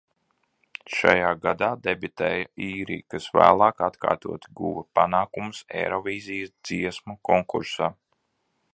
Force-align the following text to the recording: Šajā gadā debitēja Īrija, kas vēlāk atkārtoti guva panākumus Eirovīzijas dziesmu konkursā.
Šajā 0.99 1.27
gadā 1.43 1.67
debitēja 1.87 2.47
Īrija, 2.69 3.05
kas 3.15 3.29
vēlāk 3.39 3.85
atkārtoti 3.89 4.53
guva 4.61 4.85
panākumus 5.01 5.63
Eirovīzijas 5.83 6.57
dziesmu 6.71 7.21
konkursā. 7.33 7.97